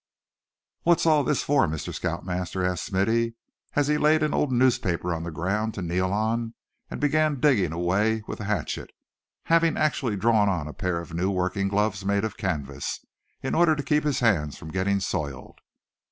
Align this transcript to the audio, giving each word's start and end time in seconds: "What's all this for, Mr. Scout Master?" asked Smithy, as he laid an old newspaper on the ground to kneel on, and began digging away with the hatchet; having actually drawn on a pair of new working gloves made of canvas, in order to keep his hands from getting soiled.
"What's 0.81 1.05
all 1.05 1.23
this 1.23 1.43
for, 1.43 1.67
Mr. 1.67 1.93
Scout 1.93 2.25
Master?" 2.25 2.65
asked 2.65 2.85
Smithy, 2.85 3.35
as 3.75 3.87
he 3.87 3.99
laid 3.99 4.23
an 4.23 4.33
old 4.33 4.51
newspaper 4.51 5.13
on 5.13 5.21
the 5.21 5.29
ground 5.29 5.75
to 5.75 5.83
kneel 5.83 6.11
on, 6.11 6.55
and 6.89 6.99
began 6.99 7.39
digging 7.39 7.71
away 7.71 8.23
with 8.25 8.39
the 8.39 8.45
hatchet; 8.45 8.89
having 9.43 9.77
actually 9.77 10.15
drawn 10.15 10.49
on 10.49 10.67
a 10.67 10.73
pair 10.73 10.99
of 10.99 11.13
new 11.13 11.29
working 11.29 11.67
gloves 11.67 12.03
made 12.03 12.23
of 12.25 12.35
canvas, 12.35 13.05
in 13.43 13.53
order 13.53 13.75
to 13.75 13.83
keep 13.83 14.03
his 14.03 14.21
hands 14.21 14.57
from 14.57 14.71
getting 14.71 14.99
soiled. 14.99 15.59